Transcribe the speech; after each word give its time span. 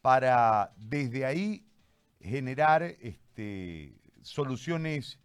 para 0.00 0.72
desde 0.76 1.24
ahí 1.24 1.64
generar 2.20 2.82
este, 2.82 3.94
soluciones 4.22 5.20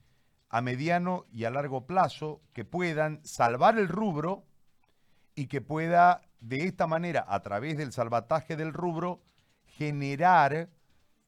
a 0.49 0.61
mediano 0.61 1.25
y 1.31 1.45
a 1.45 1.49
largo 1.49 1.86
plazo 1.88 2.41
que 2.54 2.63
puedan 2.63 3.25
salvar 3.25 3.78
el 3.79 3.88
rubro 3.88 4.46
y 5.33 5.47
que 5.47 5.62
pueda 5.62 6.21
de 6.39 6.65
esta 6.65 6.86
manera, 6.86 7.25
a 7.28 7.41
través 7.41 7.78
del 7.78 7.91
salvataje 7.91 8.55
del 8.55 8.71
rubro, 8.71 9.23
generar 9.66 10.70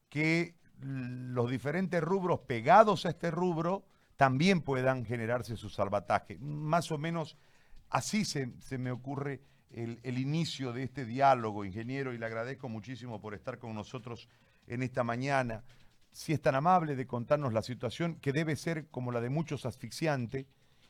que 0.08 0.54
los 0.80 1.50
diferentes 1.50 2.00
rubros 2.00 2.40
pegados 2.40 3.04
a 3.04 3.10
este 3.10 3.32
rubro 3.32 3.84
también 4.16 4.62
puedan 4.62 5.04
generarse 5.04 5.56
su 5.56 5.68
salvataje. 5.68 6.38
Más 6.38 6.92
o 6.92 6.98
menos 6.98 7.36
así 7.90 8.24
se, 8.24 8.78
me 8.78 8.92
ocurre 8.92 9.42
el, 9.70 10.00
el, 10.02 10.18
inicio 10.18 10.72
de 10.72 10.84
este 10.84 11.04
diálogo, 11.04 11.64
ingeniero, 11.64 12.12
y 12.12 12.18
le 12.18 12.26
agradezco 12.26 12.68
muchísimo 12.68 13.20
por 13.20 13.34
estar 13.34 13.58
con 13.58 13.74
nosotros 13.74 14.28
en 14.66 14.82
esta 14.82 15.04
mañana. 15.04 15.62
Si 16.10 16.32
es 16.32 16.40
tan 16.40 16.54
amable 16.54 16.96
de 16.96 17.06
contarnos 17.06 17.52
la 17.52 17.62
situación, 17.62 18.16
que 18.20 18.32
debe 18.32 18.56
ser 18.56 18.86
como 18.88 19.12
la 19.12 19.20
de 19.20 19.30
muchos 19.30 19.66
asfixiante, 19.66 20.46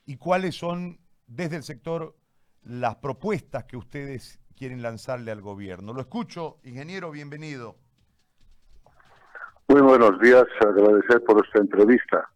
y 0.06 0.16
cuáles 0.16 0.56
son 0.56 0.98
desde 1.26 1.56
el 1.56 1.62
sector 1.62 2.16
las 2.62 2.96
propuestas 2.96 3.64
que 3.64 3.76
ustedes 3.76 4.40
quieren 4.56 4.82
lanzarle 4.82 5.30
al 5.30 5.40
gobierno. 5.40 5.92
Lo 5.92 6.00
escucho, 6.00 6.58
ingeniero, 6.64 7.10
bienvenido. 7.10 7.76
Muy 9.68 9.82
buenos 9.82 10.18
días, 10.20 10.44
agradecer 10.60 11.22
por 11.24 11.44
esta 11.44 11.60
entrevista. 11.60 12.28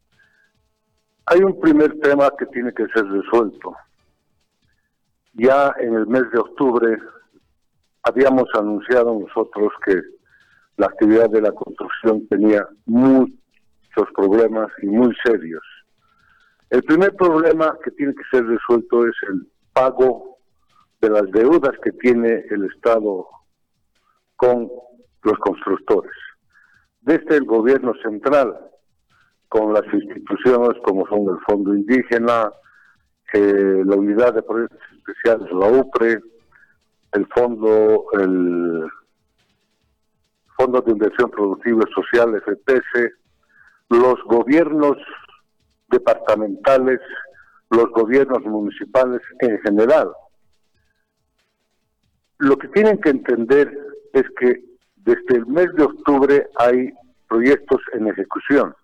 Hay 1.27 1.41
un 1.41 1.59
primer 1.61 1.99
tema 2.01 2.30
que 2.38 2.47
tiene 2.47 2.73
que 2.74 2.87
ser 2.88 3.07
resuelto. 3.07 3.74
Ya 5.35 5.75
en 5.81 5.95
el 5.95 6.07
mes 6.07 6.31
de 6.31 6.39
octubre 6.39 6.99
habíamos 8.03 8.45
anunciado 8.55 9.19
nosotros 9.19 9.73
que 9.85 9.95
la 10.77 10.87
actividad 10.87 11.31
de 11.31 11.41
la 11.41 11.53
construcción 11.53 12.27
tenía 12.29 12.67
muchos 12.87 13.33
problemas 14.15 14.69
y 14.83 14.87
muy 14.87 15.15
serios. 15.24 15.63
El 16.69 16.83
primer 16.83 17.15
problema 17.16 17.77
que 17.85 17.91
tiene 17.93 18.15
que 18.15 18.24
ser 18.30 18.47
resuelto 18.47 19.07
es 19.07 19.15
el 19.29 19.47
pago 19.73 20.39
de 21.01 21.11
las 21.11 21.30
deudas 21.30 21.73
que 21.83 21.93
tiene 21.93 22.45
el 22.51 22.65
Estado 22.65 23.27
con 24.37 24.71
los 25.23 25.39
constructores. 25.39 26.13
Desde 27.01 27.37
el 27.37 27.45
gobierno 27.45 27.93
central, 28.02 28.55
con 29.49 29.73
las 29.73 29.85
instituciones 29.93 30.80
como 30.85 31.07
son 31.09 31.35
el 31.35 31.41
Fondo 31.46 31.74
Indígena, 31.74 32.51
eh, 33.35 33.83
la 33.85 33.96
Unidad 33.96 34.35
de 34.35 34.43
Proyectos 34.43 34.79
Especiales, 35.07 35.51
la 35.53 35.69
UPRE, 35.69 36.21
el 37.13 37.27
Fondo, 37.35 38.07
el 38.15 38.89
Fondo 40.57 40.81
de 40.81 40.93
Inversión 40.93 41.31
Productiva 41.31 41.85
Social, 41.95 42.43
FPS, 42.45 43.13
los 43.91 44.23
gobiernos 44.25 44.97
departamentales 45.89 47.01
los 47.73 47.91
gobiernos 47.91 48.45
municipales 48.45 49.23
en 49.41 49.59
general. 49.61 50.13
Lo 52.39 52.57
que 52.59 52.69
tienen 52.69 53.01
que 53.01 53.11
entender 53.11 53.73
es 54.13 54.25
que 54.39 54.63
desde 54.97 55.37
el 55.39 55.47
mes 55.47 55.73
de 55.75 55.85
octubre 55.85 56.49
hay 56.57 56.93
proyectos 57.29 57.80
en 57.95 58.09
ejecución 58.09 58.75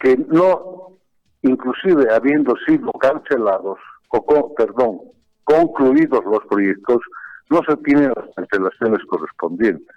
que 0.00 0.16
no, 0.16 0.98
inclusive 1.42 2.12
habiendo 2.12 2.54
sido 2.66 2.90
cancelados, 2.92 3.78
o 4.08 4.54
perdón, 4.54 5.00
concluidos 5.44 6.24
los 6.24 6.44
proyectos, 6.48 6.98
no 7.50 7.60
se 7.68 7.76
tienen 7.78 8.12
las 8.16 8.34
cancelaciones 8.34 9.04
correspondientes. 9.06 9.96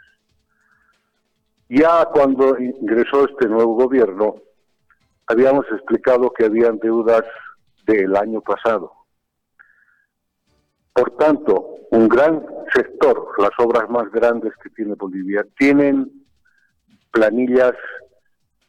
Ya 1.70 2.06
cuando 2.06 2.58
ingresó 2.60 3.26
este 3.26 3.48
nuevo 3.48 3.76
gobierno, 3.76 4.36
habíamos 5.28 5.66
explicado 5.72 6.32
que 6.32 6.46
habían 6.46 6.80
deudas 6.80 7.24
del 7.86 8.16
año 8.16 8.42
pasado. 8.42 8.92
Por 10.94 11.16
tanto, 11.18 11.76
un 11.92 12.08
gran 12.08 12.44
sector, 12.74 13.28
las 13.38 13.52
obras 13.60 13.90
más 13.90 14.12
grandes 14.12 14.54
que 14.62 14.70
tiene 14.72 14.96
Bolivia, 14.96 15.46
tienen 15.58 16.12
planillas 17.12 17.74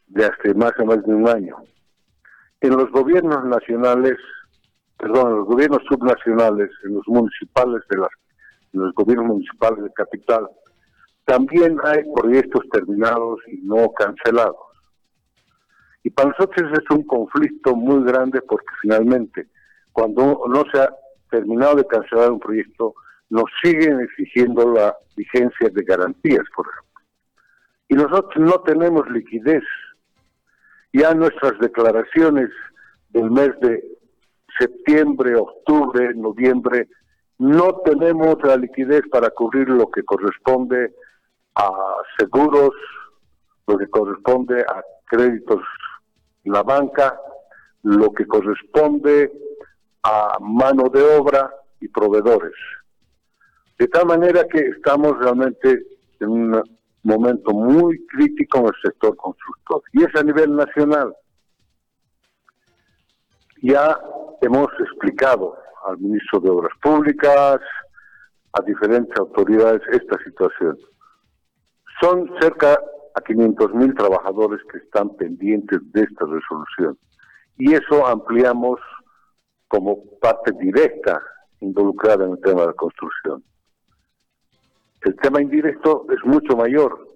de 0.07 0.25
hace 0.25 0.53
más 0.53 0.71
o 0.79 0.85
más 0.85 1.03
de 1.03 1.13
un 1.13 1.27
año. 1.27 1.57
En 2.61 2.71
los 2.71 2.89
gobiernos 2.91 3.43
nacionales, 3.45 4.17
perdón, 4.97 5.31
en 5.31 5.37
los 5.37 5.47
gobiernos 5.47 5.81
subnacionales, 5.89 6.69
en 6.83 6.93
los 6.95 7.07
municipales 7.07 7.81
de 7.89 7.97
las, 7.97 8.09
los 8.73 8.93
gobiernos 8.93 9.27
municipales 9.27 9.83
de 9.83 9.93
capital, 9.93 10.47
también 11.25 11.77
hay 11.83 12.03
proyectos 12.15 12.63
terminados 12.71 13.39
y 13.47 13.61
no 13.61 13.91
cancelados. 13.91 14.71
Y 16.03 16.09
para 16.09 16.29
nosotros 16.29 16.71
es 16.73 16.95
un 16.95 17.03
conflicto 17.03 17.75
muy 17.75 18.03
grande 18.03 18.41
porque 18.41 18.73
finalmente, 18.81 19.47
cuando 19.91 20.43
no 20.47 20.63
se 20.71 20.81
ha 20.81 20.89
terminado 21.29 21.75
de 21.75 21.87
cancelar 21.87 22.31
un 22.31 22.39
proyecto, 22.39 22.93
nos 23.29 23.45
siguen 23.63 24.01
exigiendo 24.01 24.73
la 24.73 24.95
vigencia 25.15 25.69
de 25.69 25.83
garantías, 25.83 26.43
por 26.55 26.67
ejemplo. 26.67 27.01
Y 27.87 27.95
nosotros 27.95 28.35
no 28.37 28.61
tenemos 28.63 29.09
liquidez. 29.09 29.63
Ya 30.93 31.13
nuestras 31.13 31.57
declaraciones 31.59 32.49
del 33.09 33.31
mes 33.31 33.51
de 33.61 33.83
septiembre, 34.59 35.35
octubre, 35.35 36.13
noviembre, 36.15 36.87
no 37.37 37.81
tenemos 37.85 38.35
la 38.43 38.57
liquidez 38.57 39.01
para 39.09 39.29
cubrir 39.29 39.69
lo 39.69 39.89
que 39.89 40.03
corresponde 40.03 40.93
a 41.55 41.71
seguros, 42.17 42.71
lo 43.67 43.77
que 43.77 43.87
corresponde 43.87 44.61
a 44.61 44.83
créditos 45.05 45.61
la 46.43 46.63
banca 46.63 47.19
lo 47.83 48.11
que 48.11 48.25
corresponde 48.27 49.31
a 50.03 50.37
mano 50.39 50.89
de 50.89 51.01
obra 51.01 51.51
y 51.79 51.87
proveedores. 51.87 52.53
De 53.79 53.87
tal 53.87 54.05
manera 54.05 54.45
que 54.47 54.59
estamos 54.59 55.17
realmente 55.19 55.83
en 56.19 56.29
un 56.29 56.63
momento 57.03 57.51
muy 57.51 58.05
crítico 58.07 58.59
en 58.59 58.65
el 58.65 58.73
sector 58.83 59.15
constructor. 59.15 59.81
Y 59.93 60.03
es 60.03 60.15
a 60.15 60.23
nivel 60.23 60.55
nacional. 60.55 61.15
Ya 63.61 63.97
hemos 64.41 64.67
explicado 64.79 65.55
al 65.87 65.97
ministro 65.97 66.39
de 66.39 66.49
Obras 66.49 66.73
Públicas, 66.81 67.59
a 68.53 68.61
diferentes 68.63 69.15
autoridades 69.17 69.81
esta 69.91 70.17
situación. 70.23 70.77
Son 72.01 72.29
cerca 72.39 72.79
a 73.15 73.21
500 73.21 73.73
mil 73.73 73.93
trabajadores 73.95 74.61
que 74.71 74.79
están 74.79 75.15
pendientes 75.15 75.79
de 75.91 76.01
esta 76.01 76.25
resolución. 76.25 76.97
Y 77.57 77.73
eso 77.73 78.05
ampliamos 78.05 78.79
como 79.67 80.03
parte 80.19 80.51
directa 80.59 81.21
involucrada 81.59 82.25
en 82.25 82.31
el 82.31 82.41
tema 82.41 82.61
de 82.61 82.67
la 82.67 82.73
construcción. 82.73 83.43
El 85.01 85.15
tema 85.17 85.41
indirecto 85.41 86.05
es 86.11 86.23
mucho 86.25 86.55
mayor. 86.55 87.07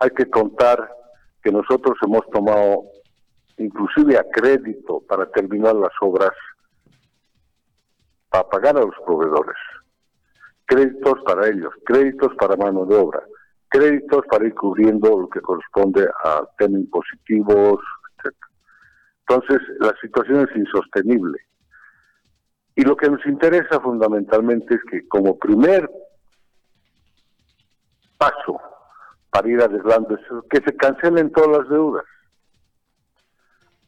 Hay 0.00 0.10
que 0.10 0.28
contar 0.30 0.90
que 1.42 1.50
nosotros 1.50 1.96
hemos 2.04 2.28
tomado 2.30 2.84
inclusive 3.58 4.18
a 4.18 4.24
crédito 4.30 5.02
para 5.08 5.26
terminar 5.30 5.74
las 5.74 5.92
obras, 6.00 6.32
para 8.30 8.48
pagar 8.48 8.76
a 8.76 8.80
los 8.80 8.94
proveedores. 9.04 9.56
Créditos 10.64 11.20
para 11.24 11.48
ellos, 11.48 11.72
créditos 11.84 12.34
para 12.36 12.56
mano 12.56 12.86
de 12.86 12.96
obra 12.96 13.22
créditos 13.72 14.24
para 14.30 14.46
ir 14.46 14.54
cubriendo 14.54 15.18
lo 15.18 15.28
que 15.28 15.40
corresponde 15.40 16.06
a 16.24 16.46
temas 16.58 16.82
impositivos, 16.82 17.80
etc. 18.22 18.36
Entonces, 19.26 19.60
la 19.80 19.94
situación 20.00 20.46
es 20.48 20.56
insostenible. 20.56 21.38
Y 22.76 22.82
lo 22.82 22.96
que 22.96 23.08
nos 23.08 23.24
interesa 23.26 23.80
fundamentalmente 23.80 24.74
es 24.74 24.80
que 24.90 25.08
como 25.08 25.38
primer 25.38 25.90
paso 28.22 28.60
para 29.30 29.48
ir 29.48 29.60
arreglando 29.60 30.14
eso, 30.14 30.44
que 30.48 30.58
se 30.58 30.76
cancelen 30.76 31.32
todas 31.32 31.58
las 31.58 31.68
deudas. 31.68 32.04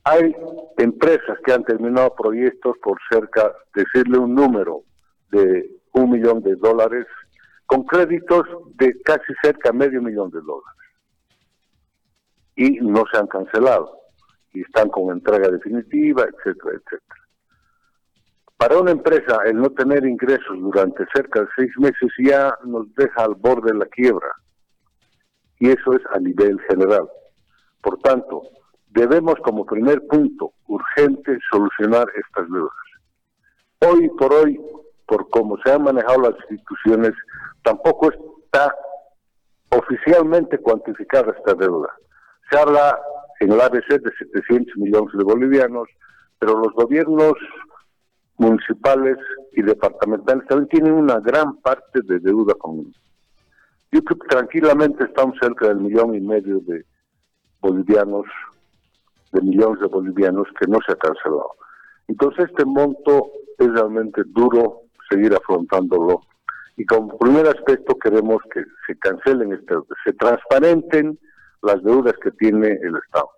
Hay 0.03 0.35
empresas 0.79 1.39
que 1.45 1.53
han 1.53 1.65
terminado 1.65 2.15
proyectos 2.15 2.77
por 2.83 2.99
cerca, 3.11 3.53
decirle 3.75 4.19
un 4.19 4.35
número 4.35 4.83
de 5.31 5.71
un 5.93 6.11
millón 6.11 6.43
de 6.43 6.57
dólares 6.57 7.07
con 7.67 7.85
créditos 7.85 8.43
de 8.75 9.01
casi 9.03 9.33
cerca 9.43 9.73
medio 9.73 10.03
millón 10.03 10.31
de 10.31 10.41
dólares. 10.41 10.81
Y 12.57 12.81
no 12.81 13.05
se 13.11 13.19
han 13.19 13.27
cancelado. 13.29 14.01
Y 14.53 14.63
están 14.63 14.89
con 14.89 15.11
entrega 15.11 15.49
definitiva, 15.49 16.23
etcétera, 16.23 16.77
etcétera. 16.77 17.24
Para 18.65 18.79
una 18.79 18.93
empresa, 18.93 19.41
el 19.45 19.57
no 19.57 19.69
tener 19.69 20.07
ingresos 20.07 20.59
durante 20.59 21.05
cerca 21.15 21.43
de 21.43 21.49
seis 21.55 21.71
meses 21.77 22.11
ya 22.27 22.57
nos 22.65 22.87
deja 22.95 23.23
al 23.23 23.35
borde 23.35 23.73
de 23.73 23.79
la 23.79 23.85
quiebra. 23.85 24.29
Y 25.59 25.69
eso 25.69 25.93
es 25.93 26.01
a 26.15 26.19
nivel 26.19 26.59
general. 26.63 27.07
Por 27.83 27.99
tanto, 27.99 28.41
debemos 28.89 29.35
como 29.45 29.67
primer 29.67 30.01
punto 30.07 30.55
urgente 30.69 31.39
solucionar 31.53 32.07
estas 32.17 32.51
deudas. 32.51 32.73
Hoy 33.81 34.09
por 34.19 34.33
hoy, 34.33 34.59
por 35.05 35.29
cómo 35.29 35.59
se 35.63 35.71
han 35.71 35.83
manejado 35.83 36.23
las 36.23 36.37
instituciones, 36.49 37.13
tampoco 37.65 38.13
está 38.13 38.75
oficialmente 39.73 40.57
cuantificada 40.57 41.35
esta 41.37 41.53
deuda. 41.53 41.91
Se 42.51 42.59
habla 42.59 42.99
en 43.41 43.53
el 43.53 43.61
ABC 43.61 44.01
de 44.01 44.11
700 44.19 44.75
millones 44.79 45.13
de 45.13 45.25
bolivianos, 45.25 45.87
pero 46.39 46.59
los 46.59 46.73
gobiernos 46.73 47.35
municipales 48.37 49.17
y 49.53 49.63
departamentales 49.63 50.47
también 50.49 50.69
tienen 50.69 50.93
una 50.93 51.21
gran 51.21 51.57
parte 51.57 52.01
de 52.03 52.19
deuda 52.19 52.55
común. 52.55 52.93
Yo 53.93 54.03
creo 54.03 54.19
que 54.19 54.29
tranquilamente 54.29 55.05
estamos 55.05 55.37
cerca 55.41 55.69
del 55.69 55.79
millón 55.79 56.15
y 56.15 56.21
medio 56.21 56.59
de 56.61 56.85
bolivianos, 57.61 58.27
de 59.33 59.41
millones 59.41 59.81
de 59.81 59.87
bolivianos 59.87 60.49
que 60.59 60.67
no 60.67 60.79
se 60.85 60.93
ha 60.93 60.97
cancelado. 60.97 61.53
Entonces 62.09 62.47
este 62.51 62.65
monto 62.65 63.31
es 63.59 63.69
realmente 63.73 64.23
duro 64.27 64.83
seguir 65.09 65.35
afrontándolo. 65.35 66.23
Y 66.77 66.85
como 66.87 67.17
primer 67.19 67.47
aspecto 67.47 67.97
queremos 67.99 68.43
que 68.53 68.65
se 68.87 68.99
cancelen, 68.99 69.53
este, 69.53 69.75
se 70.05 70.13
transparenten 70.15 71.19
las 71.63 71.83
deudas 71.85 72.15
que 72.23 72.33
tiene 72.33 72.67
el 72.83 72.97
Estado. 72.97 73.31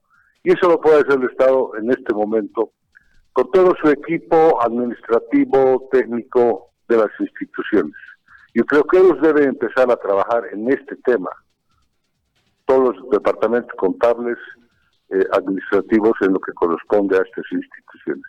Y 0.43 0.53
eso 0.53 0.69
lo 0.69 0.81
puede 0.81 1.01
hacer 1.01 1.21
el 1.21 1.31
Estado 1.31 1.73
en 1.77 1.91
este 1.91 2.15
momento 2.15 2.73
con 3.37 3.51
todo 3.51 3.75
su 3.83 3.91
equipo 3.91 4.63
administrativo, 4.63 5.91
técnico 5.93 6.71
de 6.89 6.97
las 6.97 7.11
instituciones. 7.21 7.93
Yo 8.55 8.65
creo 8.65 8.83
que 8.85 8.97
ellos 8.97 9.21
deben 9.21 9.51
empezar 9.51 9.91
a 9.91 9.97
trabajar 9.97 10.45
en 10.53 10.67
este 10.71 10.97
tema. 11.05 11.29
Todos 12.65 12.97
los 12.97 13.11
departamentos 13.11 13.71
contables, 13.77 14.39
eh, 15.11 15.23
administrativos 15.33 16.15
en 16.23 16.33
lo 16.33 16.41
que 16.41 16.55
corresponde 16.55 17.19
a 17.19 17.21
estas 17.21 17.45
instituciones 17.53 18.25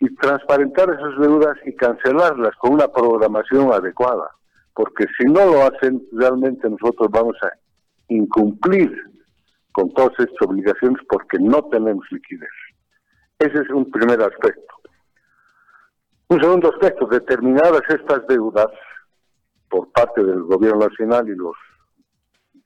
y 0.00 0.14
transparentar 0.16 0.90
esas 0.90 1.18
deudas 1.18 1.56
y 1.64 1.74
cancelarlas 1.76 2.54
con 2.56 2.74
una 2.74 2.88
programación 2.88 3.72
adecuada, 3.72 4.30
porque 4.74 5.06
si 5.18 5.24
no 5.32 5.46
lo 5.46 5.62
hacen, 5.62 6.06
realmente 6.12 6.68
nosotros 6.68 7.08
vamos 7.10 7.36
a 7.42 7.52
incumplir 8.08 8.94
con 9.72 9.90
todas 9.94 10.12
estas 10.18 10.46
obligaciones 10.46 11.02
porque 11.08 11.38
no 11.38 11.62
tenemos 11.70 12.04
liquidez. 12.10 12.50
Ese 13.40 13.58
es 13.58 13.70
un 13.70 13.90
primer 13.90 14.20
aspecto. 14.22 14.74
Un 16.28 16.40
segundo 16.40 16.70
aspecto, 16.72 17.06
determinadas 17.06 17.82
estas 17.88 18.26
deudas 18.28 18.68
por 19.68 19.90
parte 19.92 20.22
del 20.22 20.42
gobierno 20.42 20.86
nacional 20.86 21.28
y 21.28 21.34
los 21.34 21.56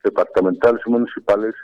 departamentales 0.03 0.81
y 0.85 0.89
municipales, 0.91 1.55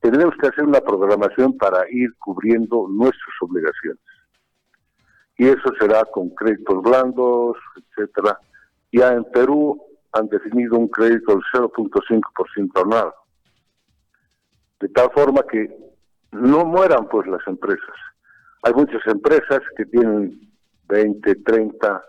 tenemos 0.00 0.34
que 0.40 0.46
hacer 0.46 0.64
una 0.64 0.80
programación 0.80 1.56
para 1.58 1.84
ir 1.90 2.14
cubriendo 2.18 2.86
nuestras 2.88 3.34
obligaciones 3.42 4.00
y 5.36 5.48
eso 5.48 5.72
será 5.80 6.04
con 6.04 6.30
créditos 6.30 6.82
blandos, 6.82 7.56
etcétera. 7.76 8.38
Ya 8.92 9.12
en 9.12 9.24
Perú 9.32 9.82
han 10.12 10.28
definido 10.28 10.78
un 10.78 10.88
crédito 10.88 11.32
del 11.32 11.42
0.5% 11.52 12.82
anual, 12.82 13.12
de 14.80 14.88
tal 14.90 15.10
forma 15.10 15.42
que 15.50 15.76
no 16.30 16.64
mueran 16.64 17.08
pues 17.08 17.26
las 17.26 17.44
empresas. 17.48 18.13
Hay 18.64 18.72
muchas 18.72 19.06
empresas 19.06 19.60
que 19.76 19.84
tienen 19.84 20.40
20, 20.88 21.34
30, 21.34 22.04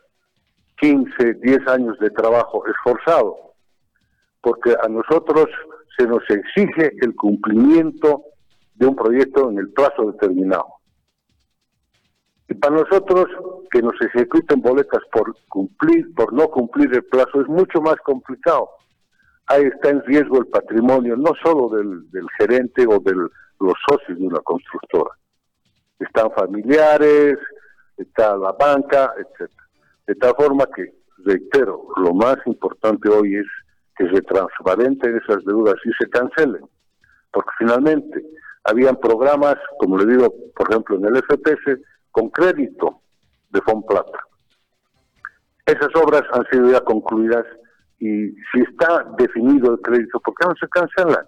15, 0.80 1.34
10 1.42 1.68
años 1.68 2.00
de 2.00 2.10
trabajo 2.12 2.64
esforzado, 2.66 3.36
porque 4.40 4.74
a 4.82 4.88
nosotros 4.88 5.48
se 5.98 6.08
nos 6.08 6.24
exige 6.30 6.94
el 7.02 7.14
cumplimiento 7.16 8.24
de 8.76 8.88
un 8.88 8.96
proyecto 8.96 9.50
en 9.50 9.60
el 9.60 9.70
plazo 9.74 10.12
determinado. 10.12 10.68
Y 12.48 12.54
para 12.54 12.76
nosotros 12.76 13.26
que 13.70 13.82
nos 13.82 14.00
ejecuten 14.00 14.62
boletas 14.62 15.02
por 15.12 15.36
cumplir, 15.50 16.14
por 16.16 16.32
no 16.32 16.48
cumplir 16.48 16.94
el 16.94 17.04
plazo, 17.04 17.42
es 17.42 17.48
mucho 17.50 17.82
más 17.82 17.96
complicado. 17.98 18.70
Ahí 19.48 19.64
está 19.64 19.90
en 19.90 20.02
riesgo 20.04 20.38
el 20.38 20.48
patrimonio, 20.48 21.18
no 21.18 21.34
solo 21.44 21.70
del, 21.76 22.28
gerente 22.38 22.86
o 22.88 23.00
de 23.00 23.14
los 23.14 23.74
socios 23.90 24.18
de 24.20 24.28
una 24.28 24.40
constructora. 24.40 25.12
Están 26.00 26.32
familiares, 26.32 27.38
está 27.98 28.36
la 28.38 28.52
banca, 28.54 29.14
etcétera. 29.18 29.64
De 30.08 30.16
tal 30.16 30.36
forma 30.36 30.66
que, 30.76 30.94
reitero, 31.26 31.88
lo 31.98 32.14
más 32.14 32.38
importante 32.46 33.10
hoy 33.10 33.36
es 33.36 33.48
que 33.98 34.10
se 34.10 34.22
transparenten 34.22 35.18
esas 35.18 35.44
deudas 35.46 35.76
y 35.86 35.92
se 36.00 36.10
cancelen. 36.10 36.66
Porque 37.32 37.50
finalmente 37.58 38.24
habían 38.66 38.98
programas, 38.98 39.56
como 39.80 39.98
le 39.98 40.06
digo, 40.06 40.34
por 40.56 40.70
ejemplo, 40.70 40.98
en 40.98 41.06
el 41.06 41.24
FPS, 41.24 41.80
con 42.12 42.30
crédito 42.30 43.02
de 43.50 43.62
Fonplata. 43.62 44.20
Esas 45.66 45.90
obras 45.96 46.24
han 46.34 46.46
sido 46.52 46.72
ya 46.72 46.82
concluidas 46.82 47.46
y 48.00 48.30
si 48.52 48.62
está 48.70 49.06
definido 49.18 49.74
el 49.74 49.82
crédito, 49.82 50.20
¿por 50.20 50.36
qué 50.36 50.48
no 50.48 50.56
se 50.60 50.68
cancelan? 50.68 51.26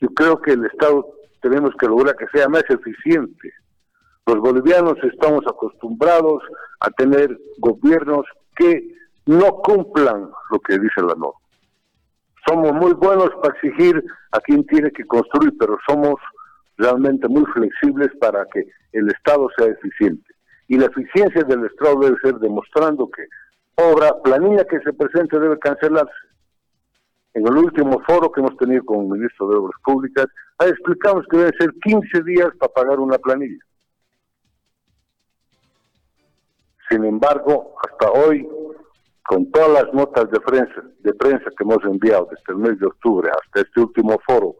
Yo 0.00 0.08
creo 0.08 0.40
que 0.40 0.52
el 0.52 0.64
Estado 0.66 1.06
tenemos 1.40 1.70
que 1.78 1.86
lograr 1.86 2.16
que 2.16 2.26
sea 2.32 2.48
más 2.48 2.64
eficiente. 2.68 3.52
Los 4.26 4.38
bolivianos 4.38 4.94
estamos 5.02 5.44
acostumbrados 5.46 6.42
a 6.80 6.90
tener 6.90 7.36
gobiernos 7.58 8.26
que 8.56 8.94
no 9.26 9.48
cumplan 9.62 10.30
lo 10.50 10.60
que 10.60 10.78
dice 10.78 11.00
la 11.00 11.14
norma. 11.14 11.38
Somos 12.46 12.72
muy 12.72 12.92
buenos 12.94 13.30
para 13.42 13.54
exigir 13.54 14.02
a 14.32 14.40
quien 14.40 14.66
tiene 14.66 14.90
que 14.90 15.04
construir, 15.04 15.52
pero 15.58 15.78
somos 15.86 16.14
realmente 16.78 17.28
muy 17.28 17.44
flexibles 17.46 18.08
para 18.20 18.44
que 18.52 18.66
el 18.92 19.08
Estado 19.10 19.48
sea 19.56 19.66
eficiente. 19.66 20.34
Y 20.68 20.78
la 20.78 20.86
eficiencia 20.86 21.42
del 21.44 21.66
Estado 21.66 22.00
debe 22.00 22.16
ser 22.22 22.34
demostrando 22.36 23.10
que 23.10 23.24
obra, 23.76 24.14
planilla 24.22 24.64
que 24.64 24.80
se 24.80 24.92
presente 24.92 25.38
debe 25.38 25.58
cancelarse. 25.58 26.12
En 27.32 27.46
el 27.46 27.56
último 27.56 28.00
foro 28.06 28.30
que 28.32 28.40
hemos 28.40 28.56
tenido 28.56 28.84
con 28.84 29.00
el 29.00 29.08
ministro 29.08 29.48
de 29.48 29.56
Obras 29.56 29.80
Públicas, 29.84 30.26
ahí 30.58 30.70
explicamos 30.70 31.24
que 31.30 31.36
debe 31.36 31.56
ser 31.58 31.72
15 31.82 32.22
días 32.24 32.48
para 32.58 32.72
pagar 32.72 32.98
una 32.98 33.18
planilla. 33.18 33.64
Sin 36.90 37.04
embargo, 37.04 37.76
hasta 37.84 38.10
hoy, 38.10 38.48
con 39.24 39.48
todas 39.52 39.84
las 39.84 39.94
notas 39.94 40.28
de 40.30 40.40
prensa, 40.40 40.82
de 40.98 41.14
prensa 41.14 41.50
que 41.56 41.62
hemos 41.62 41.84
enviado 41.84 42.28
desde 42.30 42.52
el 42.52 42.56
mes 42.56 42.80
de 42.80 42.86
octubre 42.86 43.30
hasta 43.30 43.60
este 43.60 43.80
último 43.80 44.18
foro 44.26 44.56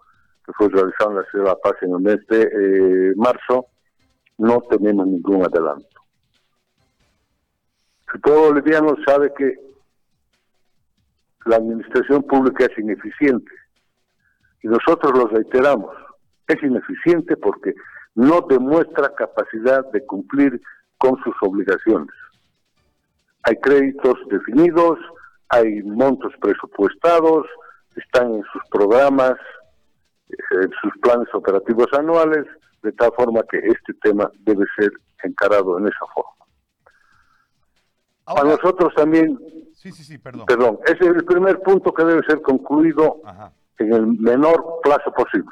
que 0.46 0.52
fue 0.52 0.69
realizado 0.69 1.11
en 1.11 1.17
la 1.17 1.25
ciudad 1.25 1.44
de 1.44 1.50
La 1.50 1.56
Paz 1.56 1.75
en 1.82 1.93
el 1.93 2.00
mes 2.00 2.26
de 2.28 2.43
eh, 2.43 3.12
marzo, 3.17 3.67
no 4.38 4.61
tenemos 4.70 5.06
ningún 5.08 5.44
adelanto. 5.44 5.88
todo 8.22 8.49
boliviano 8.49 8.96
sabe 9.05 9.32
que 9.37 9.55
la 11.46 11.56
administración 11.56 12.22
pública 12.22 12.66
es 12.66 12.78
ineficiente 12.78 13.53
y 14.62 14.69
nosotros 14.69 15.12
lo 15.17 15.26
reiteramos. 15.29 15.94
Es 16.46 16.62
ineficiente 16.62 17.36
porque 17.36 17.74
no 18.15 18.41
demuestra 18.43 19.15
capacidad 19.15 19.84
de 19.93 20.05
cumplir 20.05 20.60
con 20.98 21.17
sus 21.22 21.34
obligaciones. 21.41 22.15
Hay 23.44 23.56
créditos 23.56 24.15
definidos, 24.29 24.98
hay 25.48 25.82
montos 25.82 26.32
presupuestados, 26.41 27.46
están 27.96 28.34
en 28.34 28.43
sus 28.53 28.62
programas 28.70 29.36
en 30.50 30.70
sus 30.82 30.93
planes 31.03 31.29
operativos 31.34 31.86
anuales, 31.93 32.46
de 32.82 32.93
tal 32.93 33.10
forma 33.17 33.43
que 33.50 33.58
este 33.58 33.94
tema 34.03 34.31
debe 34.41 34.65
ser 34.76 34.91
encarado 35.22 35.79
en 35.79 35.86
esa 35.86 36.06
forma. 36.15 36.40
A 38.37 38.44
nosotros 38.44 38.94
también, 38.94 39.39
sí, 39.75 39.91
sí, 39.91 40.05
sí, 40.05 40.19
perdón. 40.19 40.46
perdón, 40.46 40.79
ese 40.84 41.05
es 41.05 41.17
el 41.17 41.25
primer 41.25 41.60
punto 41.63 41.93
que 41.93 42.05
debe 42.05 42.22
ser 42.27 42.41
concluido 42.43 43.20
en 43.79 43.93
el 43.93 44.06
menor 44.06 44.81
plazo 44.82 45.13
posible. 45.13 45.51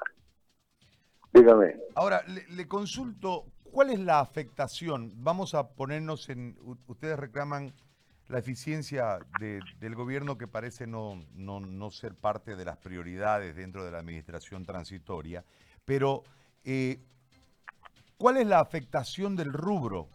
Dígame. 1.33 1.77
Ahora, 1.97 2.23
le 2.27 2.69
consulto, 2.69 3.47
¿cuál 3.73 3.91
es 3.91 3.99
la 3.99 4.21
afectación? 4.21 5.13
Vamos 5.17 5.55
a 5.55 5.69
ponernos 5.71 6.29
en, 6.29 6.57
ustedes 6.87 7.19
reclaman 7.19 7.75
la 8.29 8.39
eficiencia 8.39 9.19
del 9.41 9.95
gobierno 9.95 10.39
que 10.39 10.47
parece 10.47 10.87
no, 10.87 11.25
no, 11.35 11.91
ser 11.91 12.15
parte 12.15 12.57
de 12.57 12.65
las 12.65 12.77
prioridades 12.77 13.57
dentro 13.57 13.85
de 13.85 13.91
la 13.91 13.99
administración 13.99 14.65
transitoria, 14.65 15.45
pero 15.85 16.23
eh, 16.65 17.01
¿cuál 18.19 18.37
es 18.37 18.47
la 18.47 18.61
afectación 18.61 19.35
del 19.35 19.53
rubro? 19.53 20.09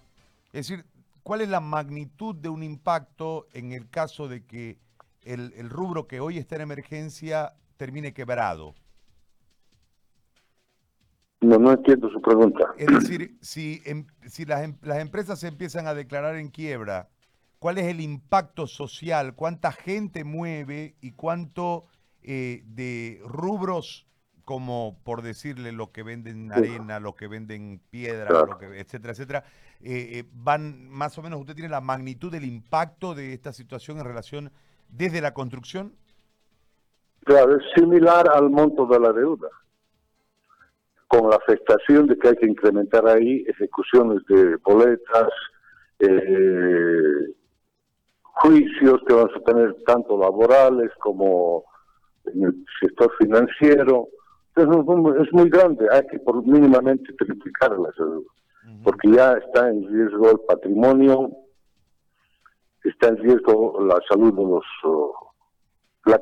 Es 0.54 0.68
decir, 0.68 0.86
¿cuál 1.24 1.42
es 1.42 1.50
la 1.50 1.60
magnitud 1.60 2.36
de 2.36 2.50
un 2.50 2.64
impacto 2.64 3.48
en 3.54 3.72
el 3.72 3.90
caso 3.90 4.28
de 4.28 4.46
que 4.46 4.80
el, 5.22 5.70
rubro 5.70 6.08
que 6.08 6.20
hoy 6.20 6.38
está 6.38 6.56
en 6.56 6.62
emergencia 6.62 7.54
termine 7.78 8.14
quebrado? 8.14 8.76
No, 11.42 11.58
no 11.58 11.72
entiendo 11.72 12.10
su 12.10 12.22
pregunta. 12.22 12.74
Es 12.78 12.88
decir, 12.88 13.38
si, 13.42 13.82
em, 13.86 14.06
si 14.28 14.46
las, 14.46 14.64
em, 14.64 14.78
las 14.82 15.00
empresas 15.00 15.40
se 15.40 15.48
empiezan 15.48 15.88
a 15.88 15.94
declarar 15.94 16.36
en 16.36 16.50
quiebra, 16.50 17.10
cuál 17.60 17.78
es 17.78 17.86
el 17.86 18.02
impacto 18.02 18.68
social, 18.68 19.36
cuánta 19.36 19.72
gente 19.72 20.24
mueve 20.24 20.96
y 21.02 21.12
cuánto 21.12 21.86
eh, 22.22 22.64
de 22.66 23.22
rubros 23.26 24.08
como 24.46 25.00
por 25.04 25.22
decirle 25.22 25.72
lo 25.72 25.92
que 25.92 26.04
venden 26.04 26.52
arena, 26.52 27.00
lo 27.00 27.16
que 27.16 27.28
venden 27.28 27.82
piedra, 27.90 28.30
etcétera, 28.76 29.14
etcétera, 29.14 29.44
eh, 29.86 30.20
eh, 30.20 30.24
van 30.34 30.90
más 30.90 31.18
o 31.18 31.22
menos, 31.22 31.42
usted 31.42 31.56
tiene 31.56 31.70
la 31.70 31.82
magnitud 31.82 32.32
del 32.32 32.46
impacto 32.46 33.14
de 33.14 33.34
esta 33.34 33.52
situación 33.52 34.00
en 34.00 34.06
relación 34.06 34.52
desde 34.88 35.20
la 35.20 35.34
construcción? 35.34 35.94
Claro, 37.26 37.58
es 37.58 37.64
similar 37.76 38.30
al 38.34 38.50
monto 38.50 38.86
de 38.86 39.00
la 39.00 39.12
deuda, 39.12 39.50
con 41.08 41.30
la 41.30 41.36
afectación 41.36 42.08
de 42.08 42.18
que 42.18 42.30
hay 42.30 42.36
que 42.36 42.48
incrementar 42.48 43.08
ahí 43.08 43.46
ejecuciones 43.48 44.26
de 44.28 44.56
boletas, 44.58 45.30
eh, 46.00 47.34
juicios 48.22 49.02
que 49.08 49.14
vamos 49.14 49.32
a 49.36 49.44
tener 49.44 49.76
tanto 49.86 50.18
laborales 50.18 50.92
como 51.00 51.66
en 52.26 52.44
el 52.44 52.66
sector 52.82 53.12
financiero. 53.20 54.08
Entonces 54.56 55.26
es 55.28 55.34
muy 55.34 55.50
grande, 55.50 55.88
hay 55.92 56.06
que 56.08 56.20
por 56.20 56.46
mínimamente 56.46 57.12
triplicar 57.14 57.72
las 57.80 57.96
deudas, 57.98 58.36
porque 58.84 59.12
ya 59.12 59.34
está 59.34 59.70
en 59.70 59.88
riesgo 59.88 60.32
el 60.32 60.40
patrimonio, 60.48 61.32
está 62.84 63.10
en 63.10 63.18
riesgo 63.18 63.82
la 63.82 64.00
salud 64.10 64.34
de 64.34 64.44
los, 64.44 64.66
la, 66.06 66.22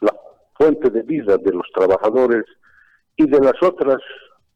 la, 0.00 0.14
fuente 0.54 0.90
de 0.90 1.02
vida 1.02 1.36
de 1.38 1.52
los 1.52 1.66
trabajadores 1.74 2.44
y 3.16 3.26
de 3.28 3.40
las 3.40 3.62
otras 3.62 3.98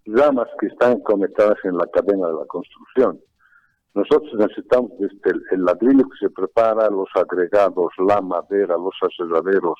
ramas 0.06 0.48
que 0.58 0.66
están 0.66 1.00
conectadas 1.00 1.58
en 1.64 1.76
la 1.76 1.86
cadena 1.86 2.28
de 2.28 2.34
la 2.34 2.46
construcción. 2.46 3.20
Nosotros 3.94 4.32
necesitamos 4.34 4.92
este, 5.00 5.32
el 5.50 5.64
ladrillo 5.64 6.04
que 6.04 6.26
se 6.26 6.30
prepara, 6.30 6.88
los 6.90 7.08
agregados, 7.14 7.92
la 7.98 8.20
madera, 8.20 8.76
los 8.76 8.94
aserraderos, 9.02 9.78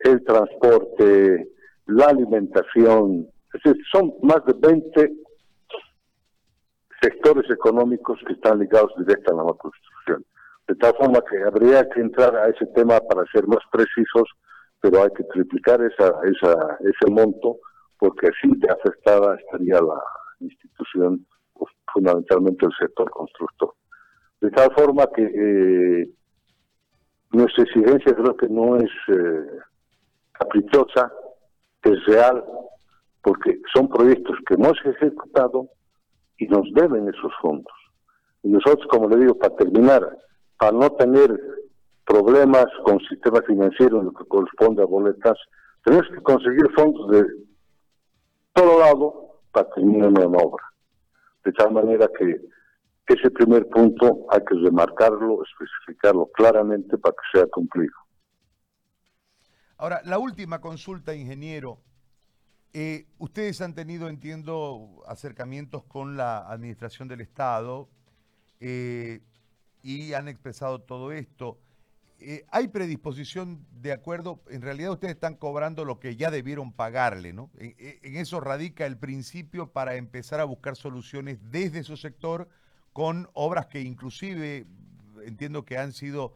el 0.00 0.22
transporte, 0.24 1.48
la 1.86 2.06
alimentación. 2.06 3.28
Es 3.54 3.62
decir, 3.62 3.82
son 3.90 4.12
más 4.22 4.44
de 4.44 4.54
20 4.54 5.19
sectores 7.00 7.50
económicos 7.50 8.18
que 8.26 8.34
están 8.34 8.58
ligados 8.58 8.92
directamente 8.96 9.42
a 9.42 9.52
la 9.52 9.58
construcción. 9.58 10.24
De 10.68 10.74
tal 10.76 10.94
forma 10.96 11.20
que 11.28 11.42
habría 11.42 11.88
que 11.88 12.00
entrar 12.00 12.34
a 12.36 12.48
ese 12.48 12.66
tema 12.74 13.00
para 13.00 13.24
ser 13.32 13.46
más 13.46 13.60
precisos, 13.72 14.28
pero 14.80 15.02
hay 15.02 15.10
que 15.16 15.24
triplicar 15.24 15.80
esa, 15.82 16.14
esa, 16.24 16.78
ese 16.80 17.10
monto 17.10 17.58
porque 17.98 18.28
así 18.28 18.50
de 18.56 18.72
afectada 18.72 19.36
estaría 19.36 19.80
la 19.80 20.02
institución, 20.40 21.26
pues, 21.52 21.70
fundamentalmente 21.92 22.64
el 22.64 22.72
sector 22.80 23.10
constructor. 23.10 23.74
De 24.40 24.50
tal 24.50 24.72
forma 24.74 25.06
que 25.14 25.22
eh, 25.22 26.10
nuestra 27.32 27.64
exigencia 27.64 28.14
creo 28.14 28.36
que 28.36 28.48
no 28.48 28.76
es 28.76 28.90
eh, 29.08 29.58
caprichosa, 30.32 31.12
es 31.82 32.04
real, 32.06 32.42
porque 33.22 33.60
son 33.74 33.88
proyectos 33.88 34.36
que 34.46 34.54
hemos 34.54 34.78
ejecutado 34.84 35.68
y 36.40 36.46
nos 36.46 36.66
deben 36.74 37.06
esos 37.08 37.32
fondos. 37.40 37.72
Y 38.42 38.48
nosotros, 38.48 38.86
como 38.90 39.08
le 39.08 39.18
digo, 39.18 39.34
para 39.38 39.54
terminar, 39.56 40.18
para 40.58 40.72
no 40.72 40.90
tener 40.92 41.30
problemas 42.04 42.66
con 42.84 42.98
sistema 43.00 43.40
financiero 43.42 44.00
en 44.00 44.06
lo 44.06 44.12
que 44.12 44.24
corresponde 44.24 44.82
a 44.82 44.86
boletas, 44.86 45.38
tenemos 45.84 46.08
que 46.08 46.22
conseguir 46.22 46.66
fondos 46.74 47.10
de 47.10 47.24
todo 48.54 48.80
lado 48.80 49.40
para 49.52 49.68
terminar 49.70 50.08
una 50.08 50.38
obra. 50.38 50.64
De 51.44 51.52
tal 51.52 51.72
manera 51.72 52.08
que 52.18 52.40
ese 53.06 53.30
primer 53.30 53.68
punto 53.68 54.26
hay 54.30 54.40
que 54.44 54.54
remarcarlo, 54.54 55.42
especificarlo 55.44 56.26
claramente 56.32 56.96
para 56.96 57.12
que 57.12 57.38
sea 57.38 57.46
cumplido. 57.48 57.92
Ahora, 59.76 60.00
la 60.04 60.18
última 60.18 60.60
consulta, 60.60 61.14
ingeniero. 61.14 61.78
Eh, 62.72 63.06
ustedes 63.18 63.60
han 63.62 63.74
tenido, 63.74 64.08
entiendo, 64.08 65.02
acercamientos 65.06 65.82
con 65.84 66.16
la 66.16 66.38
Administración 66.38 67.08
del 67.08 67.20
Estado 67.20 67.88
eh, 68.60 69.20
y 69.82 70.12
han 70.12 70.28
expresado 70.28 70.80
todo 70.80 71.10
esto. 71.10 71.58
Eh, 72.20 72.44
¿Hay 72.50 72.68
predisposición 72.68 73.66
de 73.72 73.92
acuerdo? 73.92 74.40
En 74.50 74.62
realidad 74.62 74.92
ustedes 74.92 75.14
están 75.14 75.34
cobrando 75.34 75.84
lo 75.84 75.98
que 75.98 76.14
ya 76.14 76.30
debieron 76.30 76.72
pagarle, 76.72 77.32
¿no? 77.32 77.50
En, 77.58 77.74
eso 78.16 78.40
radica 78.40 78.86
el 78.86 78.98
principio 78.98 79.72
para 79.72 79.96
empezar 79.96 80.38
a 80.38 80.44
buscar 80.44 80.76
soluciones 80.76 81.38
desde 81.50 81.82
su 81.82 81.96
sector 81.96 82.48
con 82.92 83.28
obras 83.32 83.66
que 83.66 83.80
inclusive 83.80 84.66
entiendo 85.24 85.64
que 85.64 85.78
han 85.78 85.92
sido 85.92 86.34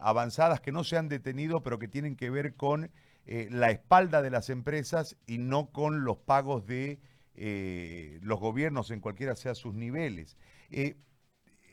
avanzadas, 0.00 0.60
que 0.60 0.72
no 0.72 0.84
se 0.84 0.96
han 0.96 1.08
detenido, 1.08 1.62
pero 1.62 1.78
que 1.78 1.88
tienen 1.88 2.16
que 2.16 2.30
ver 2.30 2.54
con 2.54 2.90
eh, 3.26 3.48
la 3.50 3.70
espalda 3.70 4.20
de 4.20 4.30
las 4.30 4.50
empresas 4.50 5.16
y 5.26 5.38
no 5.38 5.70
con 5.70 6.04
los 6.04 6.18
pagos 6.18 6.66
de 6.66 7.00
eh, 7.34 8.18
los 8.22 8.38
gobiernos 8.38 8.90
en 8.90 9.00
cualquiera 9.00 9.34
sea 9.34 9.54
sus 9.54 9.74
niveles. 9.74 10.36
Eh, 10.70 10.96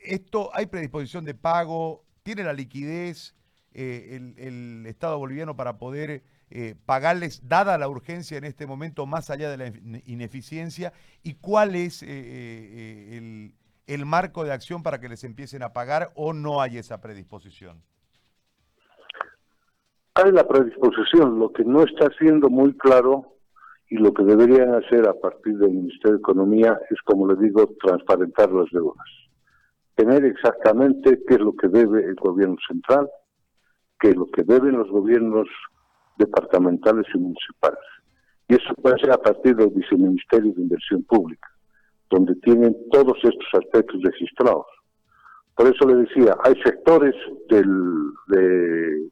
esto, 0.02 0.50
¿hay 0.54 0.66
predisposición 0.66 1.26
de 1.26 1.34
pago? 1.34 2.06
¿Tiene 2.22 2.42
la 2.42 2.54
liquidez 2.54 3.34
el, 3.72 4.84
Estado 4.86 5.18
boliviano 5.18 5.56
para 5.56 5.78
poder 5.78 6.24
pagarles, 6.84 7.48
dada 7.48 7.78
la 7.78 7.88
urgencia 7.88 8.36
en 8.36 8.44
este 8.44 8.66
momento, 8.66 9.06
más 9.06 9.30
allá 9.30 9.50
de 9.50 9.56
la 9.56 9.72
ineficiencia? 10.04 10.92
¿Y 11.22 11.34
cuál 11.34 11.74
es 11.74 12.02
el, 12.02 13.54
el 13.86 14.06
marco 14.06 14.44
de 14.44 14.52
acción 14.52 14.82
para 14.82 15.00
que 15.00 15.08
les 15.08 15.24
empiecen 15.24 15.62
a 15.62 15.72
pagar 15.72 16.12
o 16.14 16.32
no 16.32 16.60
hay 16.60 16.78
esa 16.78 17.00
predisposición? 17.00 17.82
Hay 20.14 20.30
la 20.30 20.46
predisposición, 20.46 21.38
lo 21.38 21.52
que 21.52 21.64
no 21.64 21.82
está 21.84 22.10
siendo 22.18 22.50
muy 22.50 22.76
claro 22.76 23.32
y 23.88 23.96
lo 23.96 24.12
que 24.12 24.24
deberían 24.24 24.74
hacer 24.74 25.08
a 25.08 25.14
partir 25.14 25.56
del 25.56 25.70
Ministerio 25.70 26.16
de 26.16 26.20
Economía 26.20 26.78
es, 26.90 27.00
como 27.02 27.26
le 27.26 27.36
digo, 27.36 27.74
transparentar 27.82 28.52
las 28.52 28.70
deudas. 28.72 29.06
Tener 29.94 30.24
exactamente 30.26 31.22
qué 31.26 31.34
es 31.34 31.40
lo 31.40 31.54
que 31.54 31.68
debe 31.68 32.04
el 32.04 32.14
gobierno 32.16 32.56
central, 32.68 33.08
qué 33.98 34.10
es 34.10 34.16
lo 34.16 34.26
que 34.26 34.42
deben 34.42 34.76
los 34.76 34.90
gobiernos 34.90 35.48
departamentales 36.18 37.06
y 37.14 37.18
municipales. 37.18 37.80
Y 38.48 38.54
eso 38.56 38.74
puede 38.82 38.98
ser 38.98 39.12
a 39.12 39.18
partir 39.18 39.56
del 39.56 39.70
Viceministerio 39.70 40.52
de 40.52 40.60
Inversión 40.60 41.04
Pública, 41.04 41.48
donde 42.10 42.34
tienen 42.36 42.76
todos 42.90 43.16
estos 43.22 43.48
aspectos 43.54 44.02
registrados. 44.02 44.66
Por 45.56 45.68
eso 45.68 45.86
le 45.86 45.96
decía, 45.96 46.36
hay 46.44 46.54
sectores 46.62 47.14
del, 47.48 47.66
de 48.28 49.10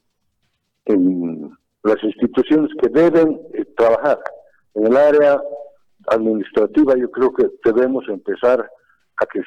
en 0.90 1.50
las 1.82 2.02
instituciones 2.02 2.70
que 2.80 2.88
deben 2.88 3.40
eh, 3.54 3.64
trabajar. 3.76 4.18
En 4.75 4.87
el 4.87 4.97
área 4.97 5.40
administrativa 6.09 6.94
yo 6.97 7.11
creo 7.11 7.32
que 7.32 7.47
debemos 7.64 8.09
empezar 8.09 8.70
a 9.16 9.26
que 9.26 9.40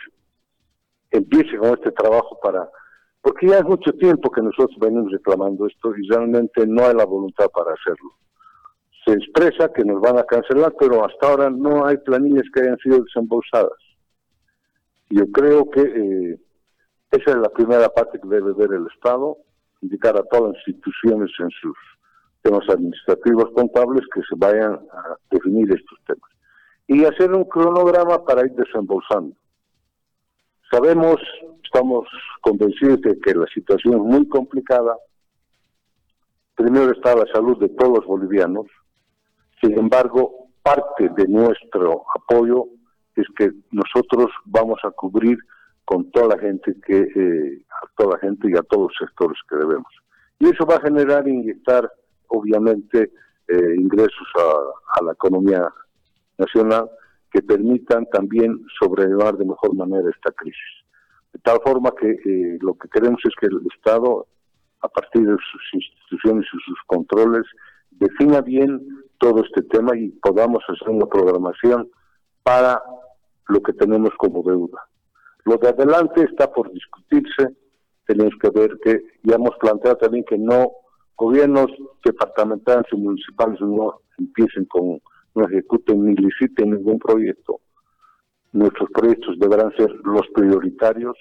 empiece 1.12 1.58
con 1.58 1.70
este 1.74 1.92
trabajo 1.92 2.40
para 2.42 2.70
porque 3.22 3.48
ya 3.48 3.60
es 3.60 3.64
mucho 3.64 3.94
tiempo 3.94 4.30
que 4.30 4.42
nosotros 4.42 4.78
venimos 4.80 5.10
reclamando 5.10 5.66
esto 5.66 5.96
y 5.96 6.08
realmente 6.10 6.68
no 6.68 6.86
hay 6.86 6.94
la 6.94 7.06
voluntad 7.06 7.48
para 7.56 7.74
hacerlo. 7.74 8.12
Se 9.06 9.14
expresa 9.14 9.72
que 9.72 9.86
nos 9.86 10.02
van 10.02 10.18
a 10.18 10.26
cancelar, 10.26 10.74
pero 10.78 11.06
hasta 11.06 11.30
ahora 11.30 11.50
no 11.50 11.86
hay 11.86 11.96
planillas 11.98 12.44
que 12.54 12.62
hayan 12.62 12.78
sido 12.80 13.02
desembolsadas. 13.02 13.80
Yo 15.10 15.26
creo 15.32 15.70
que 15.70 15.82
eh, 15.82 16.40
esa 17.12 17.32
es 17.32 17.38
la 17.38 17.50
primera 17.50 17.88
parte 17.88 18.20
que 18.20 18.28
debe 18.28 18.52
ver 18.54 18.74
el 18.74 18.88
Estado 18.94 19.38
indicar 19.84 20.18
a 20.18 20.24
todas 20.24 20.54
las 20.56 20.68
instituciones 20.68 21.30
en 21.40 21.50
sus 21.62 21.78
temas 22.42 22.68
administrativos 22.70 23.50
contables 23.54 24.02
que 24.14 24.22
se 24.22 24.36
vayan 24.36 24.74
a 24.74 25.16
definir 25.30 25.72
estos 25.72 26.00
temas. 26.06 26.30
Y 26.88 27.06
hacer 27.06 27.32
un 27.32 27.46
cronograma 27.46 28.24
para 28.26 28.46
ir 28.46 28.54
desembolsando. 28.54 29.36
Sabemos, 30.72 31.18
estamos 31.64 32.08
convencidos 32.42 33.02
de 33.02 33.20
que 33.20 33.34
la 33.34 33.46
situación 33.54 33.94
es 33.94 34.02
muy 34.02 34.28
complicada. 34.28 34.98
Primero 36.56 36.92
está 36.92 37.16
la 37.16 37.26
salud 37.34 37.58
de 37.60 37.70
todos 37.70 38.00
los 38.00 38.06
bolivianos. 38.06 38.66
Sin 39.62 39.78
embargo, 39.78 40.50
parte 40.62 41.10
de 41.10 41.28
nuestro 41.28 42.04
apoyo 42.16 42.66
es 43.16 43.26
que 43.38 43.52
nosotros 43.72 44.32
vamos 44.46 44.80
a 44.84 44.92
cubrir 44.92 45.38
con 45.94 46.10
toda 46.10 46.36
la 46.36 46.40
gente 46.40 46.76
que 46.88 46.98
eh, 46.98 47.66
a 47.70 47.88
toda 47.96 48.16
la 48.16 48.20
gente 48.20 48.50
y 48.50 48.58
a 48.58 48.64
todos 48.64 48.90
los 48.90 48.98
sectores 48.98 49.38
que 49.48 49.58
debemos. 49.58 49.94
Y 50.40 50.48
eso 50.48 50.66
va 50.66 50.78
a 50.78 50.82
generar 50.82 51.28
inyectar 51.28 51.88
obviamente 52.30 53.12
eh, 53.48 53.76
ingresos 53.78 54.28
a, 54.98 55.04
la 55.04 55.12
economía 55.12 55.72
nacional 56.40 56.90
que 57.32 57.44
permitan 57.44 58.08
también 58.08 58.60
sobrellevar 58.80 59.38
de 59.38 59.46
mejor 59.46 59.76
manera 59.76 60.10
esta 60.10 60.32
crisis. 60.32 60.74
De 61.32 61.40
tal 61.44 61.60
forma 61.64 61.92
que 61.92 62.10
eh, 62.10 62.58
lo 62.62 62.74
que 62.74 62.90
queremos 62.90 63.22
es 63.26 63.34
que 63.40 63.46
el 63.46 63.62
Estado 63.78 64.26
a 64.82 64.88
partir 64.88 65.28
de 65.28 65.38
sus 65.52 65.74
instituciones 65.74 66.48
y 66.52 66.58
sus 66.66 66.80
controles 66.88 67.44
defina 67.92 68.42
bien 68.42 68.82
todo 69.20 69.44
este 69.44 69.62
tema 69.62 69.96
y 69.96 70.10
podamos 70.10 70.64
hacer 70.68 70.90
una 70.90 71.06
programación 71.06 71.88
para 72.42 72.82
lo 73.48 73.62
que 73.62 73.74
tenemos 73.74 74.10
como 74.18 74.42
deuda 74.42 74.88
lo 75.46 75.58
de 75.58 75.70
adelante 75.70 76.24
está 76.24 76.52
por 76.52 76.72
discutirse, 76.72 77.56
tenemos 78.06 78.34
que 78.42 78.50
ver 78.50 78.78
que 78.84 79.02
ya 79.24 79.36
hemos 79.36 79.56
planteado 79.60 79.98
también 79.98 80.24
que 80.26 80.38
no 80.38 80.72
gobiernos 81.16 81.68
departamentales 82.04 82.86
y 82.92 82.98
municipales 82.98 83.60
no 83.62 84.02
empiecen 84.18 84.66
con, 84.66 85.02
no 85.36 85.46
ejecuten 85.46 86.06
ni 86.06 86.16
liciten 86.16 86.72
ningún 86.72 87.00
proyecto. 87.00 87.60
Nuestros 88.52 88.90
proyectos 88.92 89.38
deberán 89.40 89.72
ser 89.76 89.92
los 90.04 90.28
prioritarios 90.34 91.18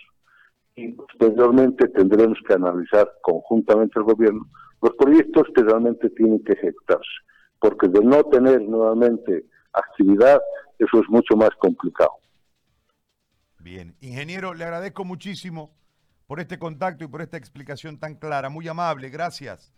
y 0.75 0.93
posteriormente 0.93 1.89
tendremos 1.89 2.39
que 2.47 2.55
analizar 2.55 3.11
conjuntamente 3.23 3.99
el 3.99 4.05
gobierno 4.05 4.47
los 4.83 4.95
proyectos 4.97 5.45
que 5.55 5.63
realmente 5.63 6.11
tienen 6.11 6.43
que 6.45 6.53
ejecutarse, 6.55 7.11
porque 7.61 7.89
de 7.89 8.01
no 8.01 8.25
tener 8.25 8.61
nuevamente 8.63 9.47
actividad, 9.73 10.41
eso 10.79 11.01
es 11.01 11.09
mucho 11.09 11.37
más 11.37 11.51
complicado. 11.61 12.11
Bien, 13.63 13.95
ingeniero, 14.01 14.55
le 14.55 14.65
agradezco 14.65 15.05
muchísimo 15.05 15.73
por 16.27 16.41
este 16.41 16.59
contacto 16.59 17.05
y 17.05 17.07
por 17.07 17.23
esta 17.23 17.37
explicación 17.37 17.97
tan 17.97 18.17
clara, 18.17 18.49
muy 18.49 18.67
amable, 18.67 19.09
gracias. 19.09 19.73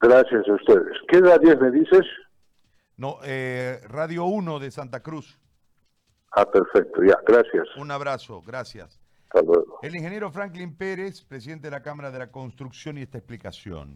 Gracias 0.00 0.46
a 0.46 0.52
ustedes. 0.52 0.98
¿Qué 1.08 1.18
edad 1.18 1.40
me 1.40 1.70
dices? 1.70 2.04
No, 2.98 3.18
eh, 3.24 3.80
Radio 3.88 4.26
1 4.26 4.58
de 4.58 4.70
Santa 4.70 5.00
Cruz. 5.00 5.38
Ah, 6.32 6.44
perfecto, 6.44 7.02
ya, 7.02 7.16
gracias. 7.26 7.74
Un 7.78 7.90
abrazo, 7.90 8.42
gracias. 8.42 9.00
Hasta 9.28 9.40
luego. 9.40 9.78
El 9.82 9.96
ingeniero 9.96 10.30
Franklin 10.30 10.76
Pérez, 10.76 11.24
presidente 11.24 11.68
de 11.68 11.70
la 11.70 11.82
Cámara 11.82 12.10
de 12.10 12.18
la 12.18 12.30
Construcción 12.30 12.98
y 12.98 13.02
esta 13.02 13.16
explicación. 13.16 13.90